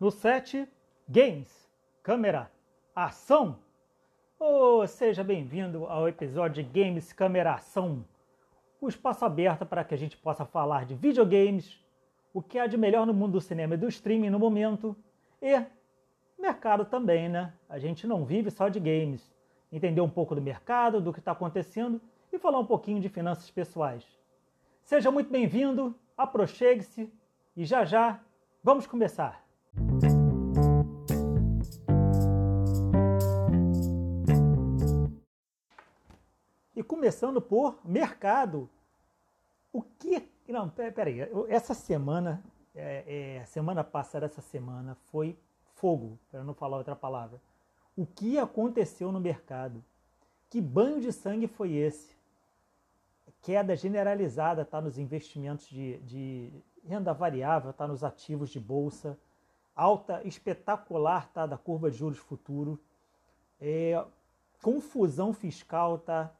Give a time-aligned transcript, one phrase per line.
[0.00, 0.66] No set,
[1.06, 1.68] Games,
[2.02, 2.50] Câmera,
[2.96, 3.58] Ação.
[4.38, 8.02] Oh, seja bem-vindo ao episódio de Games, Câmera, Ação.
[8.80, 11.78] O espaço aberto para que a gente possa falar de videogames,
[12.32, 14.96] o que há de melhor no mundo do cinema e do streaming no momento
[15.42, 15.62] e
[16.38, 17.52] mercado também, né?
[17.68, 19.30] A gente não vive só de games.
[19.70, 22.00] Entender um pouco do mercado, do que está acontecendo
[22.32, 24.06] e falar um pouquinho de finanças pessoais.
[24.82, 27.12] Seja muito bem-vindo, aproxegue-se
[27.54, 28.18] e já já
[28.64, 29.49] vamos começar.
[36.74, 38.68] E começando por mercado.
[39.72, 40.28] O que.
[40.48, 41.20] Não, peraí.
[41.48, 42.42] Essa semana,
[42.74, 45.38] é, é, semana passada, essa semana, foi
[45.76, 47.40] fogo, para não falar outra palavra.
[47.96, 49.84] O que aconteceu no mercado?
[50.48, 52.18] Que banho de sangue foi esse?
[53.42, 56.52] Queda generalizada está nos investimentos de, de
[56.84, 59.16] renda variável, está nos ativos de bolsa
[59.74, 62.78] alta espetacular tá, da curva de juros futuro,
[63.60, 64.02] é,
[64.62, 66.30] confusão fiscal, tá?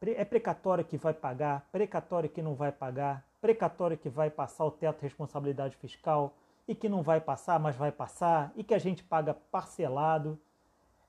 [0.00, 4.70] É precatório que vai pagar, precatório que não vai pagar, precatório que vai passar o
[4.70, 6.34] teto de responsabilidade fiscal
[6.66, 10.38] e que não vai passar, mas vai passar, e que a gente paga parcelado.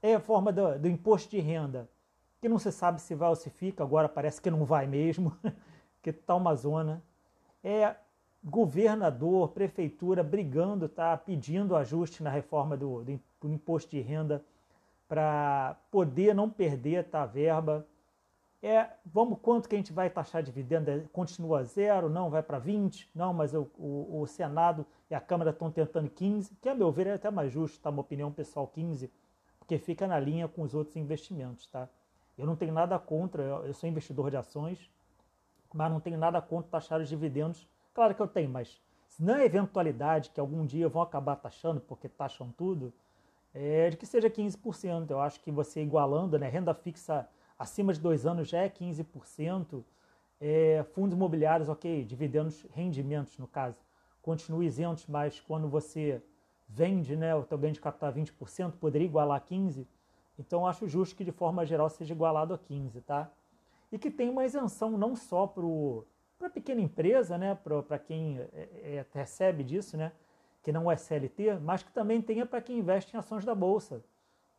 [0.02, 1.90] É a forma do, do imposto de renda,
[2.42, 5.36] que não se sabe se vai ou se fica, agora parece que não vai mesmo,
[6.02, 7.02] que está uma zona.
[7.64, 7.96] É
[8.46, 14.46] governador, prefeitura brigando, tá pedindo ajuste na reforma do, do, imposto de renda
[15.08, 17.88] para poder não perder tá, a verba.
[18.62, 20.92] É, vamos, quanto que a gente vai taxar dividendo?
[20.92, 22.08] É, continua zero?
[22.08, 23.10] Não, vai para 20?
[23.16, 26.92] Não, mas o, o, o, Senado e a Câmara estão tentando 15, que a meu
[26.92, 27.90] ver é até mais justo, tá?
[27.90, 29.12] Uma opinião pessoal 15,
[29.58, 31.90] porque fica na linha com os outros investimentos, tá?
[32.38, 34.90] Eu não tenho nada contra, eu, eu sou investidor de ações,
[35.74, 39.36] mas não tenho nada contra taxar os dividendos Claro que eu tenho, mas se não
[39.36, 42.92] é eventualidade que algum dia vão acabar taxando, porque taxam tudo,
[43.54, 45.10] é de que seja 15%.
[45.10, 47.26] Eu acho que você igualando, né, renda fixa
[47.58, 49.82] acima de dois anos já é 15%.
[50.42, 53.78] É, fundos imobiliários, ok, dividendos, rendimentos no caso,
[54.22, 56.22] continuam isentos, mas quando você
[56.68, 59.88] vende né, o teu ganho de capital a 20%, poderia igualar a 15%.
[60.38, 63.32] Então acho justo que de forma geral seja igualado a 15%, tá?
[63.90, 66.06] E que tenha uma isenção não só para o
[66.46, 70.12] para pequena empresa, né, para quem é, é, recebe disso, né,
[70.62, 74.04] que não é CLT, mas que também tenha para quem investe em ações da Bolsa.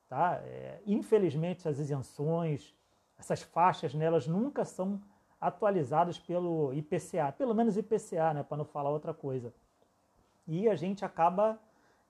[0.08, 0.40] Tá?
[0.44, 2.74] É, infelizmente, as isenções,
[3.18, 5.00] essas faixas, né, elas nunca são
[5.40, 9.52] atualizadas pelo IPCA, pelo menos IPCA, né, para não falar outra coisa.
[10.46, 11.58] E a gente acaba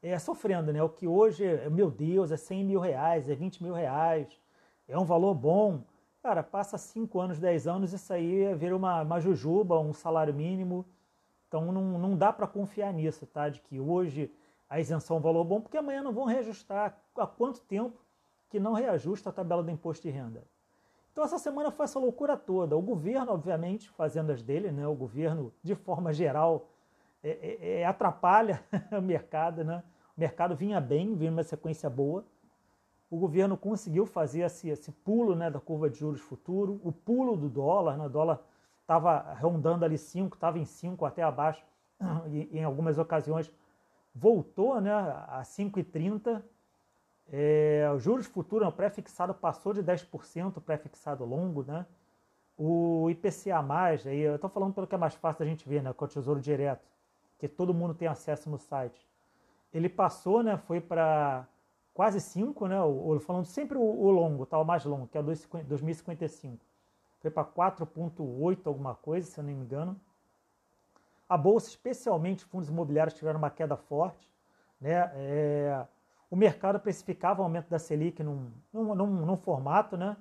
[0.03, 0.83] é, sofrendo, né?
[0.83, 4.29] O que hoje, meu Deus, é 100 mil reais, é 20 mil reais,
[4.87, 5.83] é um valor bom,
[6.27, 10.85] Cara, passa 5 anos, 10 anos, isso aí vira uma, uma jujuba, um salário mínimo.
[11.47, 13.49] Então não, não dá para confiar nisso, tá?
[13.49, 14.29] De que hoje
[14.69, 16.99] a isenção é um valor bom, porque amanhã não vão reajustar.
[17.17, 17.97] Há quanto tempo
[18.51, 20.43] que não reajusta a tabela do imposto de renda?
[21.13, 22.77] Então essa semana foi essa loucura toda.
[22.77, 24.85] O governo, obviamente, fazendo as dele, né?
[24.85, 26.67] O governo, de forma geral,
[27.23, 29.81] é, é, é atrapalha o mercado, né?
[30.17, 32.25] O mercado vinha bem, vinha uma sequência boa
[33.11, 37.37] o governo conseguiu fazer esse, esse pulo né, da curva de juros futuro, o pulo
[37.37, 38.41] do dólar, né, o dólar
[38.81, 41.65] estava rondando ali 5, estava em 5 até abaixo,
[42.29, 43.51] e em algumas ocasiões
[44.15, 46.43] voltou né, a 5,30.
[47.29, 51.85] É, o juros futuro, o pré-fixado passou de 10%, o pré-fixado longo, né?
[52.57, 53.61] O IPCA+,
[54.07, 56.09] aí eu estou falando pelo que é mais fácil da gente ver, né, com o
[56.09, 56.89] Tesouro Direto,
[57.39, 59.07] que todo mundo tem acesso no site.
[59.75, 61.47] Ele passou, né, foi para
[61.97, 62.79] quase 5, né?
[62.83, 64.59] O, falando sempre o, o longo, tá?
[64.59, 66.63] o mais longo, que é o 2055.
[67.21, 69.99] Foi para 4,8 alguma coisa, se eu não me engano.
[71.27, 74.31] A bolsa, especialmente fundos imobiliários, tiveram uma queda forte.
[74.79, 75.11] Né?
[75.15, 75.87] É,
[76.31, 80.19] o mercado precificava o aumento da Selic num, num, num, num formato, né?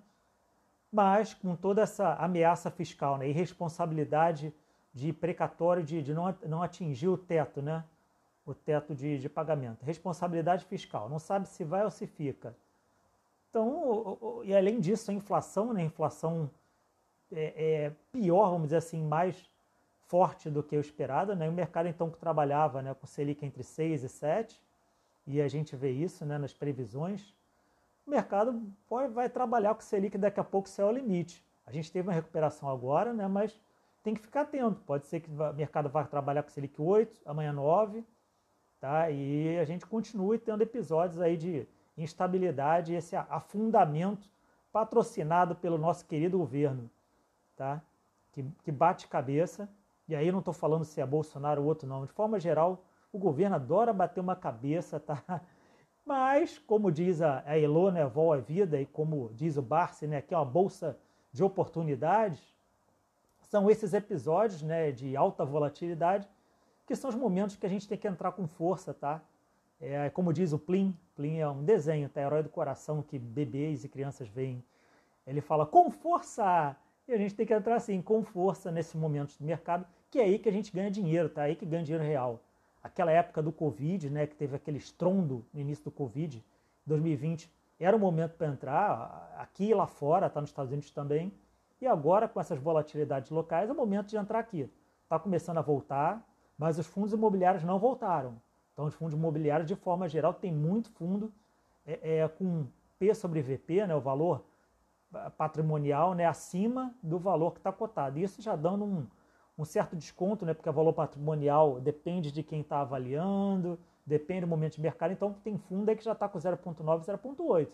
[0.90, 3.28] mas com toda essa ameaça fiscal, né?
[3.28, 4.54] irresponsabilidade
[4.94, 7.84] de precatório de, de não, não atingir o teto, né?
[8.46, 9.84] O teto de, de pagamento.
[9.84, 12.56] Responsabilidade fiscal, não sabe se vai ou se fica.
[13.50, 15.82] Então, e além disso, a inflação, né?
[15.82, 16.52] a inflação
[17.32, 19.50] é, é, pior, vamos dizer assim, mais
[20.08, 21.36] forte do que o esperado.
[21.36, 21.50] Né?
[21.50, 24.62] O mercado, então, que trabalhava né, com Selic entre 6 e 7,
[25.26, 27.34] e a gente vê isso né, nas previsões,
[28.06, 31.44] o mercado pode, vai trabalhar com Selic daqui a pouco, isso é o limite.
[31.66, 33.60] A gente teve uma recuperação agora, né, mas
[34.04, 34.80] tem que ficar atento.
[34.86, 38.06] Pode ser que o mercado vá trabalhar com Selic 8, amanhã 9,
[38.80, 39.10] Tá?
[39.10, 41.68] E a gente continue tendo episódios aí de
[41.98, 44.30] instabilidade, esse afundamento
[44.72, 46.90] patrocinado pelo nosso querido governo,
[47.56, 47.82] tá?
[48.36, 49.70] que, que bate cabeça.
[50.08, 52.06] E aí não estou falando se é Bolsonaro ou outro, não.
[52.06, 55.24] De forma geral, O governo adora bater uma cabeça, tá?
[56.06, 60.06] Mas, como diz a, a Elo, né, Vol é vida, e como diz o Barsi,
[60.06, 60.98] né, que é uma bolsa
[61.32, 62.54] de oportunidades,
[63.40, 66.28] são esses episódios né, de alta volatilidade
[66.86, 69.22] que são os momentos que a gente tem que entrar com força, tá?
[69.80, 72.22] É, como diz o Plin, Plin é um desenho, tá?
[72.22, 74.64] Herói do coração que bebês e crianças veem.
[75.26, 76.76] Ele fala com força!
[77.08, 80.24] E a gente tem que entrar assim, com força nesses momentos do mercado, que é
[80.24, 81.44] aí que a gente ganha dinheiro, tá?
[81.44, 82.42] É aí que ganha dinheiro real
[82.86, 86.46] aquela época do Covid, né, que teve aquele estrondo no início do Covid,
[86.86, 91.34] 2020, era o momento para entrar, aqui e lá fora, está nos Estados Unidos também,
[91.82, 94.70] e agora com essas volatilidades locais é o momento de entrar aqui.
[95.02, 96.24] Está começando a voltar,
[96.58, 98.36] mas os fundos imobiliários não voltaram.
[98.74, 101.32] Então os fundos imobiliários, de forma geral, tem muito fundo
[101.86, 102.68] é, é, com
[103.00, 104.44] P sobre VP, né, o valor
[105.38, 108.20] patrimonial, né, acima do valor que está cotado.
[108.20, 109.08] Isso já dando um,
[109.58, 114.48] um certo desconto, né, porque o valor patrimonial depende de quem está avaliando, depende do
[114.48, 117.70] momento de mercado, então tem fundo aí que já está com 0,9, 0,8.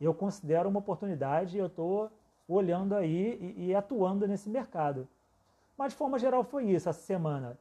[0.00, 2.10] Eu considero uma oportunidade e eu estou
[2.48, 5.08] olhando aí e, e, atuando nesse mercado.
[5.78, 7.58] Mas de forma geral foi isso essa semana.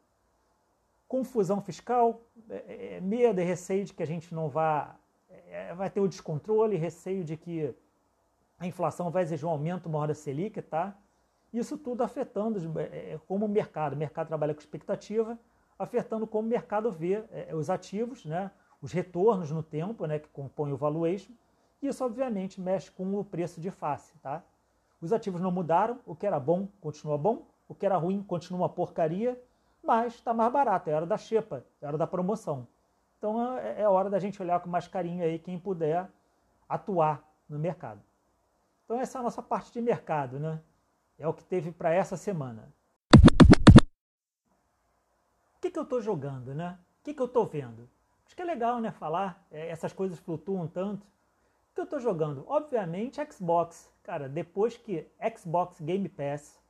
[1.13, 4.95] Confusão fiscal, é, é, é medo e receio de que a gente não vá,
[5.29, 7.71] é, vai ter o descontrole, receio de que
[8.57, 10.97] a inflação vai exigir um aumento maior da Selic, tá?
[11.53, 15.37] Isso tudo afetando é, é, como o mercado, o mercado trabalha com expectativa,
[15.77, 18.49] afetando como o mercado vê é, os ativos, né,
[18.81, 21.31] os retornos no tempo, né, que compõem o valuation.
[21.79, 24.17] E isso, obviamente, mexe com o preço de face.
[24.17, 24.41] Tá?
[24.99, 28.61] Os ativos não mudaram, o que era bom continua bom, o que era ruim continua
[28.61, 29.39] uma porcaria,
[29.83, 32.67] mas está mais barato, é hora da xepa, é hora da promoção.
[33.17, 36.09] Então é, é hora da gente olhar com mais carinho aí quem puder
[36.67, 38.01] atuar no mercado.
[38.85, 40.61] Então essa é a nossa parte de mercado, né?
[41.17, 42.73] É o que teve para essa semana.
[45.55, 46.77] O que, que eu estou jogando, né?
[46.99, 47.89] O que, que eu estou vendo?
[48.25, 48.91] Acho que é legal, né?
[48.91, 51.05] Falar, é, essas coisas flutuam tanto.
[51.05, 52.43] O que eu estou jogando?
[52.47, 53.91] Obviamente Xbox.
[54.03, 55.07] Cara, depois que
[55.37, 56.61] Xbox Game Pass,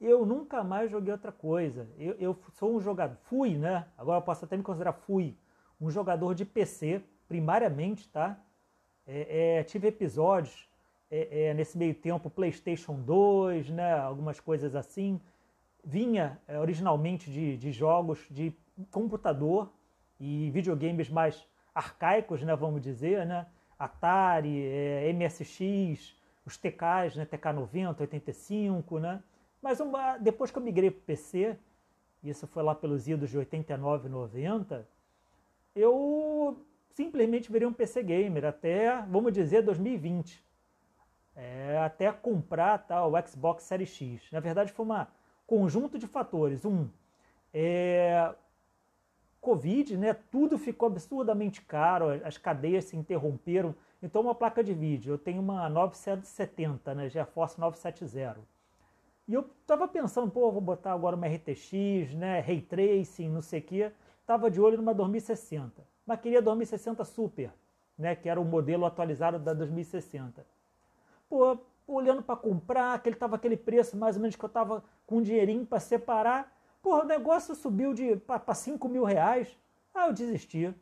[0.00, 1.88] eu nunca mais joguei outra coisa.
[1.98, 3.86] Eu, eu sou um jogador, fui, né?
[3.96, 5.36] Agora eu posso até me considerar fui
[5.80, 8.38] um jogador de PC, primariamente, tá?
[9.06, 10.68] É, é, tive episódios
[11.10, 15.20] é, é, nesse meio tempo PlayStation 2, né, algumas coisas assim.
[15.84, 18.52] Vinha é, originalmente de, de jogos de
[18.90, 19.72] computador
[20.18, 23.46] e videogames mais arcaicos, né, vamos dizer, né?
[23.78, 29.22] Atari, é, MSX, os TKs, né, TK90, 85, né?
[29.60, 31.56] Mas uma, depois que eu migrei para o PC,
[32.22, 34.86] isso foi lá pelos idos de 89, 90,
[35.74, 36.58] eu
[36.90, 40.46] simplesmente virei um PC gamer até, vamos dizer, 2020
[41.36, 44.22] é, até comprar tá, o Xbox Series X.
[44.32, 45.06] Na verdade, foi um
[45.46, 46.64] conjunto de fatores.
[46.64, 46.88] Um,
[47.52, 48.34] é,
[49.40, 53.74] Covid, né, tudo ficou absurdamente caro, as cadeias se interromperam.
[54.02, 58.40] Então, uma placa de vídeo, eu tenho uma 970, né, GeForce 970.
[59.28, 63.60] E eu estava pensando, pô, vou botar agora uma RTX, né, Ray Tracing, não sei
[63.60, 63.92] o quê.
[64.26, 67.52] Tava de olho numa 2060, mas queria 2060 Super,
[67.98, 70.56] né, que era o modelo atualizado da 2060
[71.28, 75.18] pô, olhando para comprar, aquele tava aquele preço mais ou menos que eu tava com
[75.18, 76.52] um dinheirinho para separar.
[76.82, 79.56] Pô, o negócio subiu de para 5 mil reais.
[79.94, 80.72] Ah, eu desisti.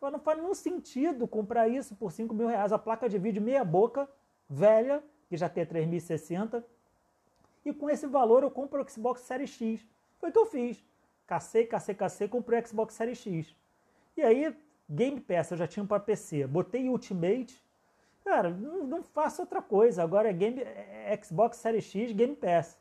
[0.00, 2.72] Não faz nenhum sentido comprar isso por 5 mil reais.
[2.72, 4.08] A placa de vídeo meia boca,
[4.48, 6.64] velha, que já tem 3060.
[7.64, 9.86] E com esse valor eu compro o Xbox Series X.
[10.18, 10.84] Foi o que eu fiz.
[11.26, 13.54] Cacei, cacei, cacei, comprei o Xbox Series X.
[14.16, 14.54] E aí,
[14.88, 16.46] Game Pass eu já tinha para PC.
[16.46, 17.62] Botei Ultimate,
[18.24, 20.02] Cara, não, não faço outra coisa.
[20.02, 22.78] Agora é, game, é Xbox Series X Game Pass.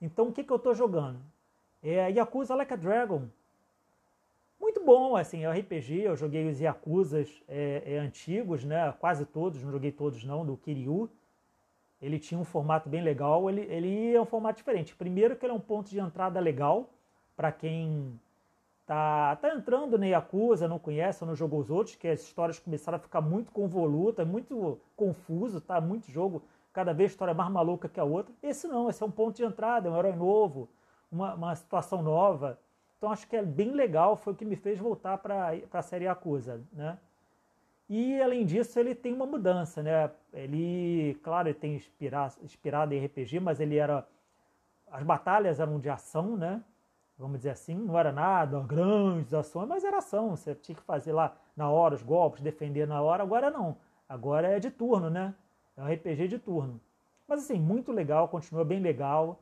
[0.00, 1.20] Então o que, que eu estou jogando?
[1.82, 3.22] É Yakuza Like a Dragon.
[4.60, 6.02] Muito bom, assim, é um RPG.
[6.02, 8.92] Eu joguei os Yakuzas é, é, antigos, né?
[9.00, 11.10] Quase todos, não joguei todos não, do Kiryu.
[12.02, 13.48] Ele tinha um formato bem legal.
[13.48, 14.94] Ele, ele é um formato diferente.
[14.96, 16.90] Primeiro que ele é um ponto de entrada legal
[17.36, 18.18] para quem
[18.84, 22.96] tá, tá entrando na Yakuza, não conhece, não jogou os outros, que as histórias começaram
[22.96, 25.80] a ficar muito convolutas, muito confuso, tá?
[25.80, 26.42] Muito jogo,
[26.72, 28.34] cada vez história mais maluca que a outra.
[28.42, 30.68] Esse não, esse é um ponto de entrada, é um herói novo,
[31.10, 32.58] uma, uma situação nova.
[32.98, 36.04] Então acho que é bem legal, foi o que me fez voltar para a série
[36.06, 36.98] Yakuza, né?
[37.88, 40.10] E além disso, ele tem uma mudança, né?
[40.32, 44.06] Ele, claro, ele tem inspirado, inspirado em RPG, mas ele era
[44.90, 46.62] as batalhas eram de ação, né?
[47.22, 50.30] vamos dizer assim, não era nada, grandes ações, mas era ação.
[50.36, 53.22] Você tinha que fazer lá na hora os golpes, defender na hora.
[53.22, 53.76] Agora não.
[54.08, 55.34] Agora é de turno, né?
[55.76, 56.80] É um RPG de turno.
[57.26, 59.38] Mas assim, muito legal, continua bem legal.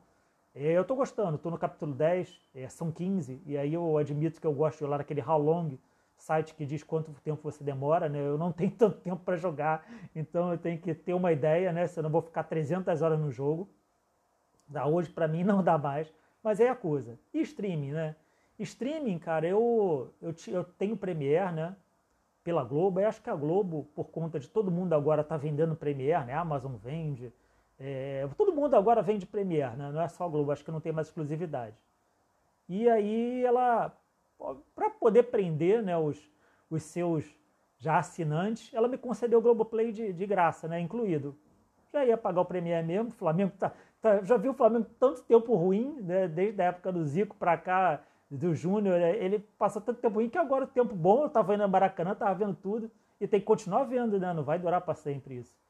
[0.53, 4.39] É, eu estou gostando, estou no capítulo 10, é, são 15, e aí eu admito
[4.39, 5.77] que eu gosto de olhar aquele How Long,
[6.21, 8.19] site que diz quanto tempo você demora, né?
[8.19, 9.85] Eu não tenho tanto tempo para jogar,
[10.15, 11.87] então eu tenho que ter uma ideia, né?
[11.87, 13.69] Se eu não vou ficar 300 horas no jogo.
[14.67, 16.11] Da hoje para mim não dá mais,
[16.43, 17.19] mas é a coisa.
[17.33, 18.15] E streaming, né?
[18.59, 21.75] Streaming, cara, eu, eu, eu tenho Premiere, né?
[22.43, 25.75] Pela Globo, eu acho que a Globo, por conta de todo mundo agora tá vendendo
[25.75, 26.33] Premiere, né?
[26.33, 27.31] A Amazon vende,
[27.83, 29.91] é, todo mundo agora vende Premiere, né?
[29.91, 31.75] não é só a Globo, acho que não tem mais exclusividade.
[32.69, 33.91] E aí ela,
[34.75, 36.19] para poder prender né, os,
[36.69, 37.25] os seus
[37.77, 41.35] já assinantes, ela me concedeu o Globoplay de, de graça, né, incluído.
[41.91, 43.71] Já ia pagar o Premiere mesmo, o Flamengo tá,
[44.01, 47.57] tá, já viu o Flamengo tanto tempo ruim, né, desde a época do Zico para
[47.57, 51.27] cá, do Júnior, né, ele passou tanto tempo ruim que agora o tempo bom, eu
[51.27, 54.57] estava indo no Maracanã, estava vendo tudo, e tem que continuar vendo, né, não vai
[54.57, 55.61] durar para sempre isso.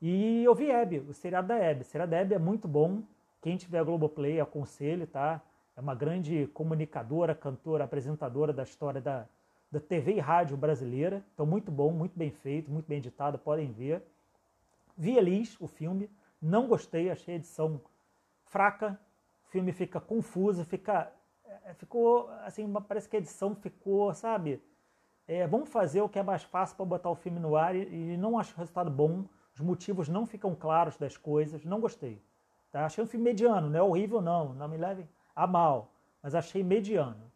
[0.00, 1.82] E eu vi Hebe, o seriado da Hebe.
[1.82, 3.02] O seriado da Hebe é muito bom.
[3.42, 5.42] Quem tiver Globoplay, aconselho, tá?
[5.78, 9.26] É uma grande comunicadora, cantora, apresentadora da história da,
[9.70, 11.24] da TV e rádio brasileira.
[11.32, 14.02] Então, muito bom, muito bem feito, muito bem editado, podem ver.
[14.96, 16.10] Vi Elis, o filme.
[16.42, 17.80] Não gostei, achei a edição
[18.46, 18.98] fraca.
[19.46, 21.12] O filme fica confuso, fica.
[21.64, 24.60] É, ficou, assim, parece que a edição ficou, sabe?
[25.28, 28.14] É, vamos fazer o que é mais fácil para botar o filme no ar e,
[28.14, 32.20] e não acho o resultado bom os motivos não ficam claros das coisas, não gostei.
[32.72, 32.84] Tá?
[32.84, 35.08] Achei um filme mediano, não é horrível não, não me levem
[35.38, 37.30] a mal, mas achei mediano.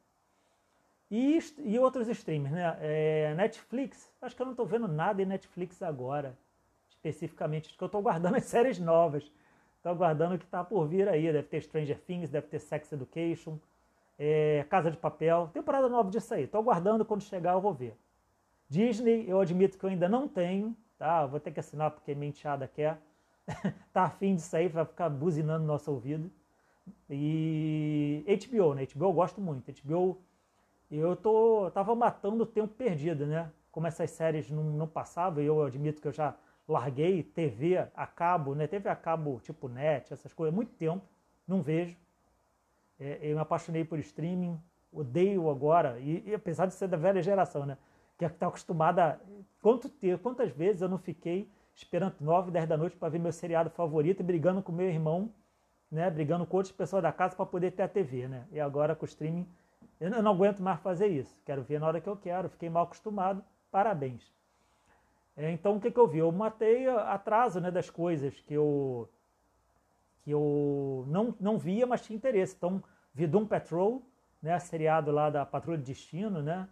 [1.09, 2.76] E, e outros streamers, né?
[2.80, 6.37] É, Netflix, acho que eu não estou vendo nada em Netflix agora,
[6.88, 9.30] especificamente, acho que eu estou guardando as séries novas.
[9.76, 11.32] Estou aguardando o que está por vir aí.
[11.32, 13.59] Deve ter Stranger Things, deve ter Sex Education,
[14.18, 16.44] é, Casa de Papel, temporada nova disso aí.
[16.44, 17.97] Estou aguardando quando chegar eu vou ver.
[18.68, 21.26] Disney, eu admito que eu ainda não tenho, tá?
[21.26, 22.99] Vou ter que assinar porque minha enteada quer.
[23.92, 26.30] tá afim de sair, vai ficar buzinando no nosso ouvido.
[27.08, 28.86] E HBO, né?
[28.86, 29.72] HBO eu gosto muito.
[29.82, 30.20] HBO,
[30.90, 33.50] eu tô, tava matando o tempo perdido, né?
[33.70, 36.36] Como essas séries não, não passavam, eu admito que eu já
[36.68, 38.66] larguei TV a cabo, né?
[38.66, 41.04] TV a cabo tipo net, essas coisas, muito tempo,
[41.46, 41.96] não vejo.
[42.98, 44.60] É, eu me apaixonei por streaming,
[44.92, 47.76] odeio agora, e, e apesar de ser da velha geração, né?
[48.28, 49.20] que está acostumada.
[49.60, 53.32] Quanto ter, quantas vezes eu não fiquei esperando 9, 10 da noite para ver meu
[53.32, 55.30] seriado favorito e brigando com meu irmão,
[55.92, 58.46] né, brigando com outras pessoas da casa para poder ter a TV, né?
[58.50, 59.46] E agora com o streaming,
[60.00, 61.38] eu não aguento mais fazer isso.
[61.44, 63.44] Quero ver na hora que eu quero, fiquei mal acostumado.
[63.70, 64.32] Parabéns.
[65.37, 66.18] É, então o que, que eu vi?
[66.18, 69.08] Eu matei atraso né, das coisas que eu
[70.25, 72.54] que eu não, não via, mas tinha interesse.
[72.56, 72.82] Então,
[73.12, 74.02] vi Doom Patrol,
[74.40, 76.68] né, seriado lá da Patrulha de Destino, né?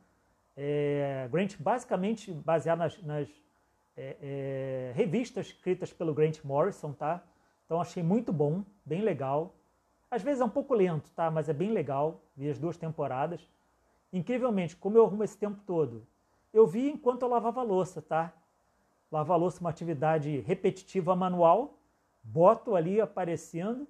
[0.57, 3.29] É, Grant basicamente baseado nas, nas
[3.97, 7.25] é, é, revistas escritas pelo Grant Morrison, tá?
[7.71, 9.55] Então achei muito bom, bem legal.
[10.11, 11.31] Às vezes é um pouco lento, tá?
[11.31, 12.21] Mas é bem legal.
[12.37, 13.49] Vi as duas temporadas.
[14.12, 16.05] Incrivelmente, como eu arrumo esse tempo todo?
[16.53, 18.33] Eu vi enquanto eu lavava louça, tá?
[19.09, 21.79] Lavar louça é uma atividade repetitiva manual.
[22.25, 23.87] Boto ali aparecendo,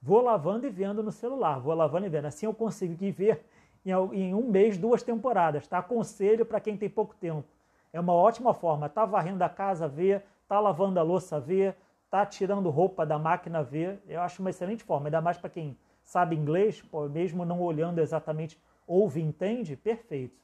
[0.00, 1.60] vou lavando e vendo no celular.
[1.60, 2.24] Vou lavando e vendo.
[2.24, 3.44] Assim eu consigo ver
[3.84, 5.68] em um mês, duas temporadas.
[5.68, 5.76] Tá?
[5.76, 7.46] Aconselho para quem tem pouco tempo.
[7.92, 8.88] É uma ótima forma.
[8.88, 10.24] Tá varrendo a casa, ver.
[10.48, 11.76] Tá lavando a louça, ver.
[12.10, 14.02] Tá tirando roupa da máquina, ver.
[14.08, 15.06] Eu acho uma excelente forma.
[15.06, 20.40] Ainda mais para quem sabe inglês, pô, mesmo não olhando exatamente, ouve entende, perfeito.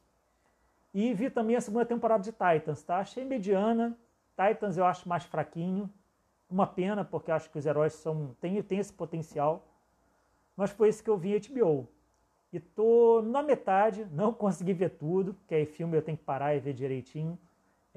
[0.94, 2.98] E vi também a segunda temporada de Titans, tá?
[2.98, 3.98] Achei mediana.
[4.36, 5.90] Titans eu acho mais fraquinho.
[6.48, 9.66] Uma pena, porque acho que os heróis são têm, têm esse potencial.
[10.56, 11.88] Mas foi isso que eu vi HBO.
[12.52, 16.54] E tô na metade, não consegui ver tudo, porque aí filme eu tenho que parar
[16.54, 17.36] e ver direitinho.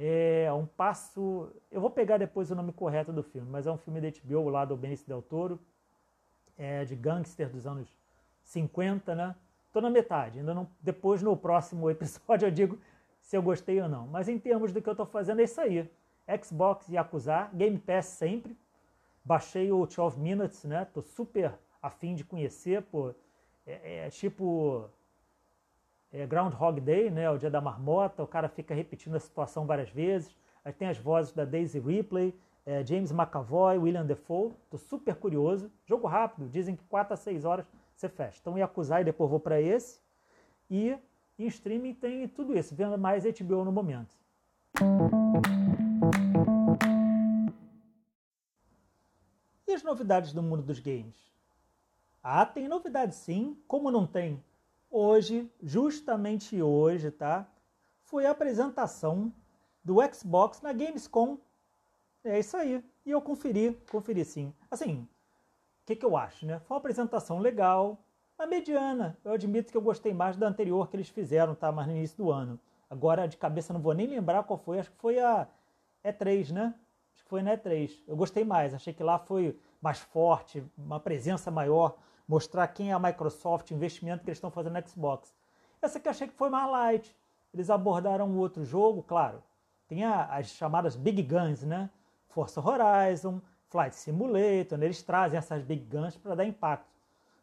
[0.01, 1.51] É um passo.
[1.69, 4.47] Eu vou pegar depois o nome correto do filme, mas é um filme da HBO
[4.47, 5.59] lá do Benício Del Toro,
[6.57, 7.93] é, de gangster dos anos
[8.43, 9.35] 50, né?
[9.73, 10.69] Tô na metade, ainda não.
[10.79, 12.79] Depois no próximo episódio eu digo
[13.21, 14.07] se eu gostei ou não.
[14.07, 15.89] Mas em termos do que eu tô fazendo é isso aí.
[16.41, 18.57] Xbox e acusar, Game Pass sempre.
[19.25, 20.85] Baixei o 12 Minutes, né?
[20.85, 23.13] Tô super afim de conhecer, pô
[23.69, 24.89] é, é tipo
[26.11, 29.89] é, Groundhog Day, né, o dia da marmota, o cara fica repetindo a situação várias
[29.89, 30.35] vezes.
[30.65, 32.35] Aí tem as vozes da Daisy Ripley,
[32.65, 34.53] é, James McAvoy, William Defoe.
[34.69, 35.71] Tô super curioso.
[35.85, 38.37] Jogo rápido, dizem que 4 a 6 horas você fecha.
[38.41, 39.99] Então, acusar e depois vou para esse.
[40.69, 40.97] E
[41.37, 44.15] em streaming tem tudo isso, vendo mais HBO no momento.
[49.67, 51.29] E as novidades do mundo dos games?
[52.21, 54.43] Ah, tem novidade sim, como não tem?
[54.89, 57.47] Hoje, justamente hoje, tá?
[58.01, 59.31] Foi a apresentação
[59.83, 61.37] do Xbox na Gamescom.
[62.23, 62.83] É isso aí.
[63.05, 64.53] E eu conferi, conferi sim.
[64.69, 65.07] Assim,
[65.89, 66.59] que, que eu acho, né?
[66.59, 67.97] Foi uma apresentação legal,
[68.37, 69.17] mas mediana.
[69.23, 71.71] Eu admito que eu gostei mais da anterior que eles fizeram, tá?
[71.71, 72.59] Mais no início do ano.
[72.87, 74.79] Agora, de cabeça, não vou nem lembrar qual foi.
[74.79, 75.47] Acho que foi a
[76.05, 76.75] E3, né?
[77.13, 78.03] Acho que foi na E3.
[78.07, 78.73] Eu gostei mais.
[78.73, 81.97] Achei que lá foi mais forte, uma presença maior,
[82.29, 85.35] mostrar quem é a Microsoft, o investimento que eles estão fazendo no Xbox.
[85.81, 87.17] Essa que eu achei que foi mais light.
[87.51, 89.41] Eles abordaram outro jogo, claro.
[89.87, 91.89] Tem a, as chamadas Big Guns, né?
[92.27, 94.85] Forza Horizon, Flight Simulator, né?
[94.85, 96.87] eles trazem essas Big Guns para dar impacto.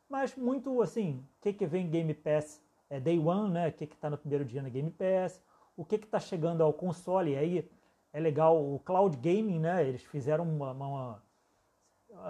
[0.09, 3.69] Mas muito assim, o que, que vem Game Pass é Day One, né?
[3.69, 5.43] O que está no primeiro dia na Game Pass,
[5.77, 7.71] o que está chegando ao console, e aí
[8.13, 9.85] é legal o Cloud Gaming, né?
[9.85, 11.23] Eles fizeram uma, uma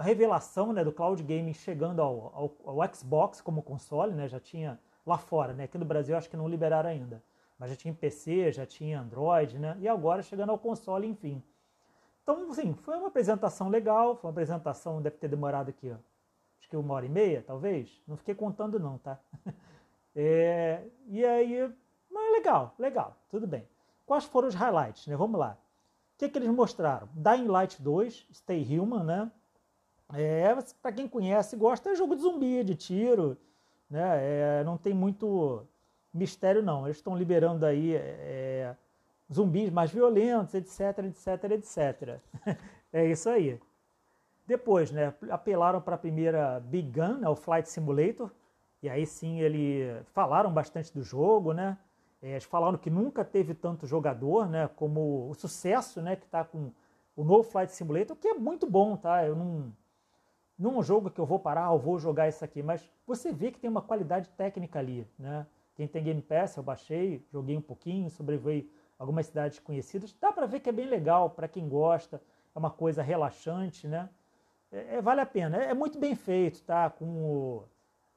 [0.00, 4.28] revelação né, do Cloud Gaming chegando ao, ao, ao, Xbox como console, né?
[4.28, 5.64] Já tinha lá fora, né?
[5.64, 7.22] Aqui no Brasil acho que não liberaram ainda.
[7.58, 9.76] Mas já tinha PC, já tinha Android, né?
[9.80, 11.42] E agora chegando ao console, enfim.
[12.22, 15.96] Então, assim, foi uma apresentação legal, foi uma apresentação, deve ter demorado aqui, ó,
[16.58, 18.02] acho que uma hora e meia, talvez.
[18.06, 19.18] Não fiquei contando não, tá?
[20.18, 21.70] É, e aí,
[22.10, 23.68] mas legal, legal, tudo bem.
[24.06, 25.14] Quais foram os highlights, né?
[25.14, 25.58] Vamos lá.
[26.14, 27.06] O que, que eles mostraram?
[27.12, 29.30] Dying Light 2, Stay Human, né?
[30.14, 33.36] É, para quem conhece, gosta, é jogo de zumbi, de tiro,
[33.90, 34.60] né?
[34.60, 35.66] É, não tem muito
[36.14, 36.86] mistério não.
[36.86, 38.74] Eles estão liberando aí é,
[39.32, 42.20] zumbis mais violentos, etc, etc, etc.
[42.92, 43.60] é isso aí.
[44.46, 48.30] Depois, né, apelaram para a primeira Big Gun, né, o Flight Simulator,
[48.80, 51.76] e aí sim ele falaram bastante do jogo, né?
[52.22, 54.68] É, eles falaram que nunca teve tanto jogador, né?
[54.76, 56.16] Como o sucesso, né?
[56.16, 56.70] Que está com
[57.16, 59.24] o novo Flight Simulator, que é muito bom, tá?
[59.24, 59.72] Eu não
[60.58, 63.32] não é um jogo que eu vou parar, eu vou jogar isso aqui, mas você
[63.32, 65.46] vê que tem uma qualidade técnica ali, né?
[65.74, 70.14] Quem tem Game Pass, eu baixei, joguei um pouquinho, sobrevoei algumas cidades conhecidas.
[70.18, 72.22] Dá para ver que é bem legal para quem gosta,
[72.54, 74.08] é uma coisa relaxante, né?
[74.72, 75.62] É, é, vale a pena.
[75.62, 76.88] É, é, muito bem feito, tá?
[76.88, 77.64] Com o,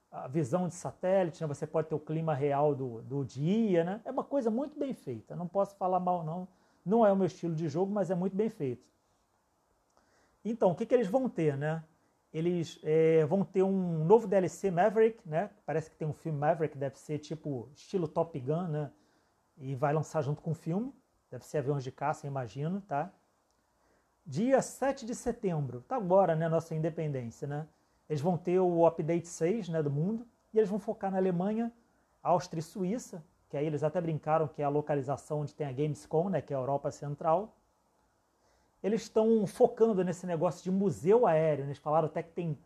[0.09, 1.47] a visão de satélite, né?
[1.47, 4.01] você pode ter o clima real do, do dia, né?
[4.05, 5.35] É uma coisa muito bem feita.
[5.35, 6.47] Não posso falar mal, não.
[6.85, 8.87] Não é o meu estilo de jogo, mas é muito bem feito.
[10.43, 11.83] Então, o que, que eles vão ter, né?
[12.31, 15.49] Eles é, vão ter um novo DLC Maverick, né?
[15.65, 18.91] Parece que tem um filme Maverick, deve ser tipo estilo Top Gun, né?
[19.59, 20.93] e vai lançar junto com o filme.
[21.29, 23.11] Deve ser aviões de caça, imagino, tá?
[24.25, 27.67] Dia 7 de setembro, tá agora, né, nossa independência, né?
[28.07, 31.71] Eles vão ter o update 6, né, do mundo, e eles vão focar na Alemanha,
[32.23, 35.71] Áustria e Suíça, que aí eles até brincaram que é a localização onde tem a
[35.71, 37.55] Gamescom, né, que é a Europa Central.
[38.81, 42.57] Eles estão focando nesse negócio de museu aéreo, eles falaram até que tem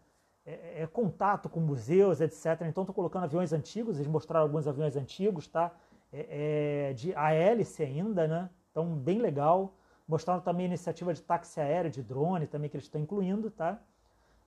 [0.46, 2.62] é, é, contato com museus, etc.
[2.62, 5.72] Então estão colocando aviões antigos, eles mostraram alguns aviões antigos, tá?
[6.14, 8.50] é, é, de a hélice ainda, né?
[8.72, 9.74] Então, bem legal.
[10.08, 13.82] Mostraram também a iniciativa de táxi aéreo, de drone também que eles estão incluindo, tá?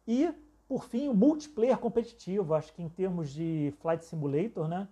[0.06, 0.32] E,
[0.68, 2.54] por fim, o multiplayer competitivo.
[2.54, 4.88] Acho que em termos de Flight Simulator, né?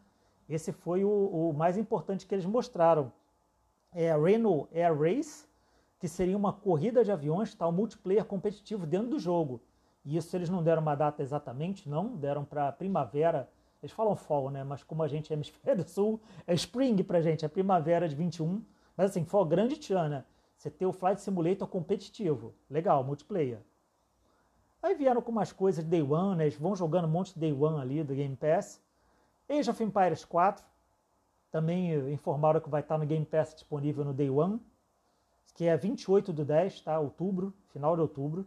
[0.49, 3.13] Esse foi o, o mais importante que eles mostraram.
[3.93, 5.47] É Renault Air Race,
[6.05, 7.67] que seria uma corrida de aviões, tá?
[7.67, 9.63] O multiplayer competitivo dentro do jogo.
[10.05, 12.15] E isso eles não deram uma data exatamente, não.
[12.15, 13.49] Deram para primavera
[13.83, 14.63] eles falam fall, né?
[14.63, 18.15] Mas como a gente é hemisfério do sul, é spring pra gente, é primavera de
[18.15, 18.63] 21.
[18.95, 20.25] Mas assim, fall grande tchan, né?
[20.59, 22.53] Você ter o Flight Simulator competitivo.
[22.69, 23.61] Legal, multiplayer.
[24.83, 26.45] Aí vieram com umas coisas de Day One, né?
[26.45, 28.79] Eles vão jogando um monte de Day One ali do Game Pass.
[29.49, 30.63] Age of Empires 4.
[31.51, 34.61] Também informaram que vai estar no Game Pass disponível no Day One.
[35.55, 36.99] Que é 28 do 10, tá?
[36.99, 38.47] Outubro, final de outubro.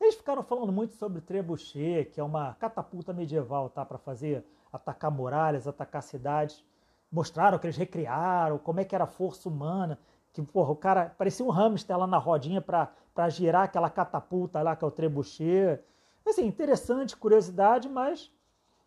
[0.00, 3.84] Eles ficaram falando muito sobre trebuchet, que é uma catapulta medieval, tá?
[3.84, 6.64] Para fazer atacar muralhas, atacar cidades.
[7.10, 9.98] Mostraram que eles recriaram, como é que era a força humana.
[10.32, 14.74] Que, porra, o cara parecia um hamster lá na rodinha para girar aquela catapulta lá,
[14.74, 15.80] que é o trebuchet.
[16.26, 18.30] Assim, interessante, curiosidade, mas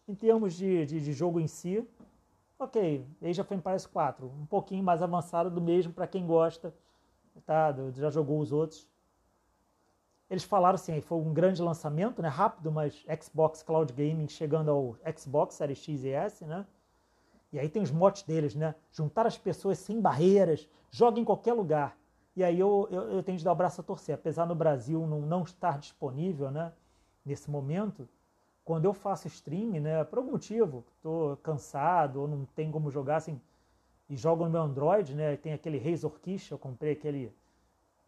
[0.08, 1.88] em termos de, de, de jogo em si,
[2.60, 6.26] ok, aí já foi em Paris 4, um pouquinho mais avançado do mesmo para quem
[6.26, 6.74] gosta,
[7.46, 7.74] tá?
[7.93, 8.88] Já jogou os outros.
[10.30, 14.98] Eles falaram assim, foi um grande lançamento, né, rápido, mas Xbox Cloud Gaming chegando ao
[15.17, 16.65] Xbox Series X e S, né?
[17.52, 18.76] E aí tem os motes deles, né?
[18.91, 21.98] Juntar as pessoas sem barreiras, joga em qualquer lugar.
[22.36, 24.15] E aí eu, eu, eu tenho de dar o braço a torcer.
[24.15, 26.74] Apesar no Brasil não, não estar disponível, né?
[27.26, 28.08] Nesse momento,
[28.67, 30.03] quando eu faço stream, né?
[30.03, 33.39] Por algum motivo, estou cansado ou não tem como jogar assim,
[34.10, 35.38] e jogo no meu Android, né?
[35.38, 37.34] Tem aquele Razor Kish, eu comprei aquele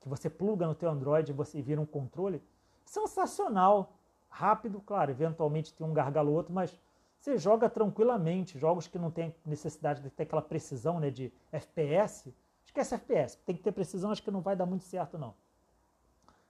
[0.02, 2.44] que você pluga no teu Android e você vira um controle,
[2.84, 3.94] sensacional,
[4.30, 6.78] rápido, claro, eventualmente tem um gargalo outro, mas
[7.18, 12.34] você joga tranquilamente, jogos que não tem necessidade de ter aquela precisão né, de FPS,
[12.66, 15.34] esquece FPS, tem que ter precisão, acho que não vai dar muito certo não.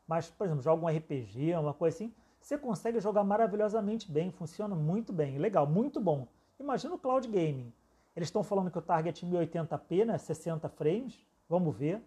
[0.07, 4.75] Mas, por exemplo, joga um RPG, uma coisa assim, você consegue jogar maravilhosamente bem, funciona
[4.75, 6.27] muito bem, legal, muito bom.
[6.59, 7.71] Imagina o cloud gaming.
[8.15, 11.17] Eles estão falando que o target é 1080p, né, 60 frames.
[11.47, 12.01] Vamos ver.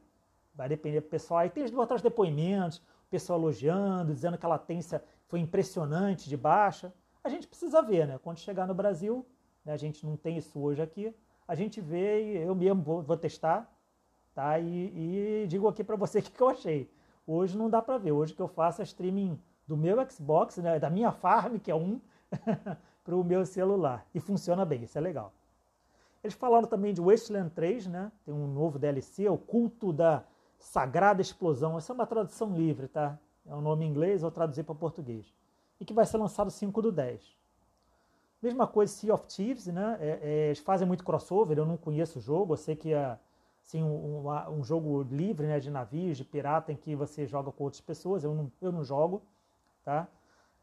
[0.54, 1.40] Vai depender do pessoal.
[1.40, 6.92] Aí tem outros depoimentos, o pessoal elogiando, dizendo que a latência foi impressionante de baixa.
[7.24, 8.18] A gente precisa ver, né?
[8.22, 9.24] Quando chegar no Brasil,
[9.64, 11.14] né, a gente não tem isso hoje aqui,
[11.46, 13.70] a gente vê e eu mesmo vou, vou testar,
[14.34, 14.58] tá?
[14.58, 16.90] E, e digo aqui para você o que, que eu achei.
[17.26, 18.12] Hoje não dá para ver.
[18.12, 19.40] Hoje que eu faço é streaming
[19.72, 21.98] do meu Xbox, né, da minha farm, que é um,
[23.02, 24.04] para o meu celular.
[24.14, 25.32] E funciona bem, isso é legal.
[26.22, 28.12] Eles falaram também de Wasteland 3, né?
[28.22, 30.24] Tem um novo DLC, o Culto da
[30.58, 31.78] Sagrada Explosão.
[31.78, 33.18] Essa é uma tradução livre, tá?
[33.46, 35.34] É um nome em inglês, eu traduzi para português.
[35.80, 37.22] E que vai ser lançado 5 do 10.
[38.42, 39.96] Mesma coisa Sea of Thieves, né?
[40.00, 43.18] É, é, eles fazem muito crossover, eu não conheço o jogo, eu sei que é
[43.64, 47.64] assim, um, um, jogo livre né, de navios, de pirata, em que você joga com
[47.64, 49.22] outras pessoas, eu não, eu não jogo,
[49.84, 50.08] tá?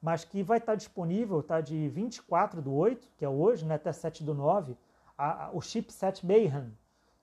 [0.01, 1.59] Mas que vai estar disponível, tá?
[1.61, 4.77] De 24 do 8, que é hoje, né, até 7 do 9,
[5.17, 6.71] a, a, o chipset Mayhem,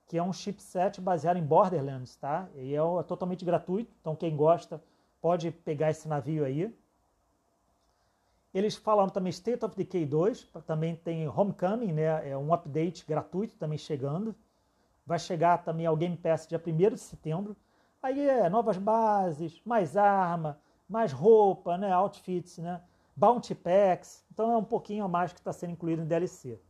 [0.06, 2.48] que é um chipset baseado em Borderlands, tá?
[2.54, 4.82] E é, é, totalmente gratuito, então quem gosta
[5.20, 6.72] pode pegar esse navio aí.
[8.52, 12.30] Eles falaram também State of Decay 2, também tem Homecoming, né?
[12.30, 14.34] É um update gratuito também chegando.
[15.04, 17.56] Vai chegar também ao Game Pass dia 1 de setembro.
[18.02, 21.92] Aí é novas bases, mais arma, mais roupa, né?
[21.92, 22.80] Outfits, né?
[23.14, 24.24] Bounty Packs.
[24.32, 26.60] Então é um pouquinho a mais que está sendo incluído em DLC.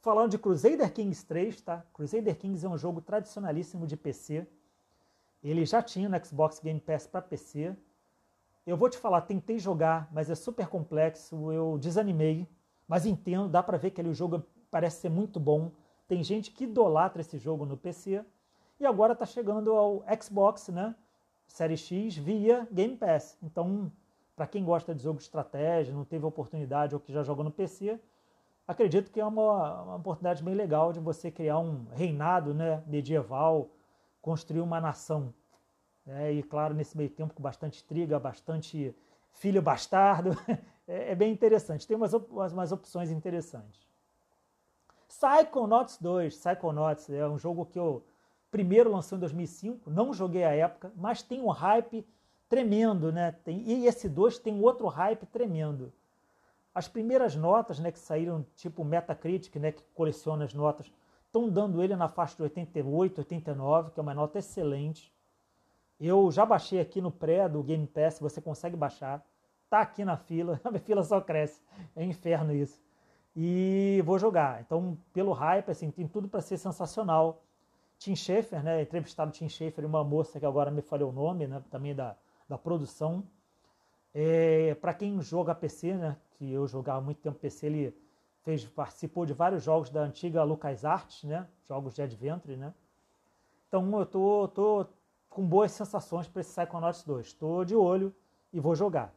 [0.00, 1.84] Falando de Crusader Kings 3, tá?
[1.92, 4.46] Crusader Kings é um jogo tradicionalíssimo de PC.
[5.42, 7.76] Ele já tinha no Xbox Game Pass para PC.
[8.66, 11.52] Eu vou te falar, tentei jogar, mas é super complexo.
[11.52, 12.48] Eu desanimei,
[12.86, 15.70] mas entendo, dá para ver que ele, o jogo parece ser muito bom.
[16.08, 18.24] Tem gente que idolatra esse jogo no PC.
[18.78, 20.94] E agora está chegando ao Xbox, né?
[21.46, 23.38] Série X via Game Pass.
[23.42, 23.90] Então,
[24.34, 27.50] para quem gosta de jogo de estratégia, não teve oportunidade ou que já jogou no
[27.50, 27.98] PC,
[28.66, 33.70] acredito que é uma, uma oportunidade bem legal de você criar um reinado né, medieval,
[34.20, 35.32] construir uma nação.
[36.04, 36.34] Né?
[36.34, 38.94] E, claro, nesse meio tempo, com bastante intriga, bastante
[39.32, 40.30] filho bastardo.
[40.86, 41.86] é, é, bem interessante.
[41.86, 43.86] Tem umas, umas opções interessantes.
[45.08, 46.36] Psychonauts 2.
[46.36, 48.04] Psychonauts é um jogo que eu
[48.56, 52.06] primeiro lançou em 2005, não joguei a época, mas tem um hype
[52.48, 53.32] tremendo, né?
[53.44, 55.92] Tem, e esse 2 tem outro hype tremendo.
[56.74, 60.90] As primeiras notas, né, que saíram, tipo Metacritic, né, que coleciona as notas,
[61.26, 65.12] estão dando ele na faixa de 88, 89, que é uma nota excelente.
[66.00, 69.22] Eu já baixei aqui no pré do Game Pass, você consegue baixar.
[69.68, 71.60] Tá aqui na fila, a minha fila só cresce.
[71.94, 72.80] É um inferno isso.
[73.36, 74.62] E vou jogar.
[74.62, 77.42] Então, pelo hype, assim, tem tudo para ser sensacional.
[77.98, 81.46] Tim Schafer, né, entrevistado Tim Schafer e uma moça que agora me falei o nome,
[81.46, 82.16] né, também da,
[82.48, 83.24] da produção.
[84.14, 87.96] É, para quem joga PC, né, que eu jogava muito tempo PC, ele
[88.42, 92.72] fez, participou de vários jogos da antiga LucasArts, né, jogos de Adventure, né.
[93.68, 94.86] Então eu tô, tô
[95.28, 97.26] com boas sensações para esse Psychonauts 2.
[97.26, 98.14] Estou de olho
[98.52, 99.12] e vou jogar.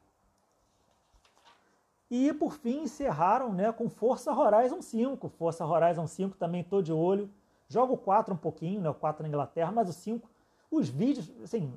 [2.11, 5.29] E por fim encerraram né, com Força Horizon 5.
[5.29, 7.29] Força Horizon 5 também estou de olho.
[7.69, 10.27] Jogo o 4 um pouquinho, né, o 4 na Inglaterra, mas o 5,
[10.71, 11.71] os vídeos, assim,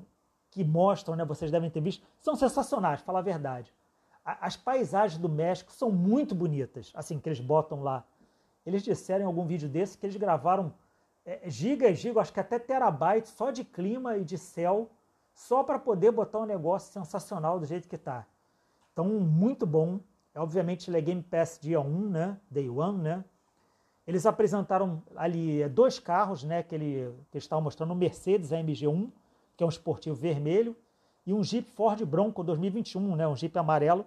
[0.49, 3.71] que mostram, né, vocês devem ter visto, são sensacionais, falar a verdade.
[4.25, 8.03] As paisagens do México são muito bonitas, assim, que eles botam lá.
[8.65, 10.73] Eles disseram em algum vídeo desse que eles gravaram
[11.25, 14.89] é, gigas, gigas, acho que até terabytes só de clima e de céu,
[15.33, 18.25] só para poder botar um negócio sensacional do jeito que está.
[18.91, 19.99] Então, muito bom.
[20.33, 22.39] É, obviamente, é Game Pass dia 1, né?
[22.49, 23.23] Day 1, né?
[24.05, 26.61] Eles apresentaram ali é, dois carros, né?
[26.63, 29.09] Que, ele, que eles estavam mostrando, um Mercedes AMG1,
[29.55, 30.75] que é um esportivo vermelho,
[31.25, 34.05] e um Jeep Ford Bronco 2021, né, um Jeep amarelo.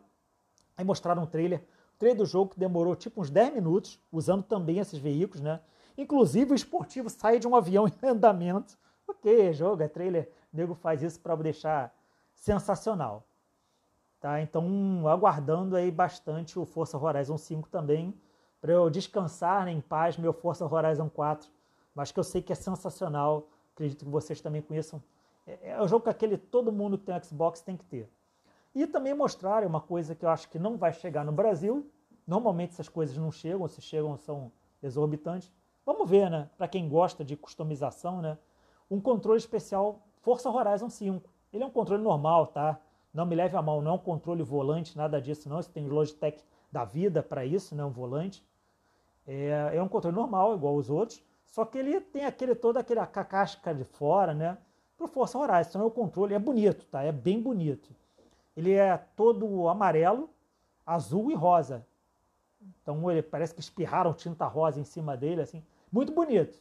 [0.77, 1.61] Aí mostraram um trailer,
[1.95, 5.61] o trailer do jogo que demorou tipo uns 10 minutos, usando também esses veículos, né?
[5.97, 8.79] Inclusive o esportivo sai de um avião em andamento.
[9.09, 11.95] Ok, jogo, é trailer, o nego faz isso para deixar
[12.35, 13.25] sensacional.
[14.21, 14.41] Tá?
[14.43, 18.13] Então, aguardando aí bastante o Forza Horizon 5 também,
[18.67, 21.49] para eu descansar né, em paz meu Forza Horizon 4,
[21.95, 25.01] mas que eu sei que é sensacional, acredito que vocês também conheçam
[25.47, 28.11] é, é o jogo que aquele todo mundo que tem Xbox tem que ter.
[28.75, 31.89] E também mostrar uma coisa que eu acho que não vai chegar no Brasil.
[32.27, 34.51] Normalmente essas coisas não chegam, se chegam são
[34.83, 35.49] exorbitantes.
[35.85, 36.51] Vamos ver, né?
[36.59, 38.37] Para quem gosta de customização, né?
[38.91, 41.31] Um controle especial Forza Horizon 5.
[41.53, 42.81] Ele é um controle normal, tá?
[43.15, 45.63] Não me leve a mal, não é um controle volante, nada disso não.
[45.63, 47.85] Você tem Logitech da vida para isso, né?
[47.85, 48.45] Um volante.
[49.27, 51.23] É, é um controle normal, igual os outros.
[51.47, 54.59] Só que ele tem aquele toda aquela casca de fora, né?
[54.97, 55.81] para o Força Horizon.
[55.81, 57.03] É o controle, é bonito, tá?
[57.03, 57.95] É bem bonito.
[58.57, 60.31] Ele é todo amarelo,
[60.85, 61.87] azul e rosa.
[62.83, 65.63] Então ele parece que espirraram tinta rosa em cima dele, assim.
[65.93, 66.59] Muito bonito.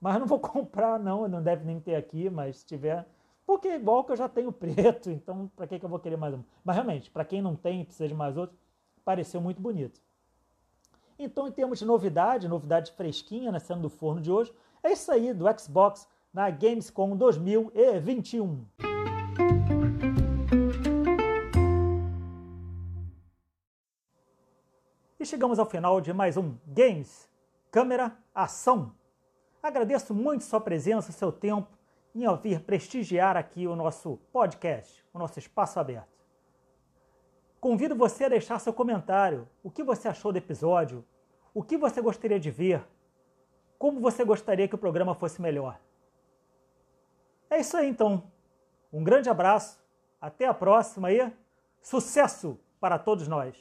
[0.00, 1.26] Mas não vou comprar, não.
[1.26, 3.06] Não deve nem ter aqui, mas se tiver.
[3.46, 6.16] Porque é igual que eu já tenho preto, então para que, que eu vou querer
[6.16, 6.42] mais um?
[6.64, 8.56] Mas realmente, para quem não tem e precisa de mais outro,
[9.04, 10.00] pareceu muito bonito.
[11.18, 15.10] Então, em termos de novidade, novidade fresquinha na cena do forno de hoje, é isso
[15.12, 18.64] aí do Xbox na Gamescom 2021.
[25.20, 27.28] E chegamos ao final de mais um Games,
[27.70, 28.92] Câmera, Ação.
[29.62, 31.68] Agradeço muito sua presença, seu tempo
[32.14, 36.23] em ouvir prestigiar aqui o nosso podcast, o nosso espaço aberto.
[37.64, 39.48] Convido você a deixar seu comentário.
[39.62, 41.02] O que você achou do episódio?
[41.54, 42.86] O que você gostaria de ver?
[43.78, 45.80] Como você gostaria que o programa fosse melhor?
[47.48, 48.30] É isso aí então.
[48.92, 49.82] Um grande abraço,
[50.20, 51.32] até a próxima e
[51.80, 53.56] sucesso para todos nós!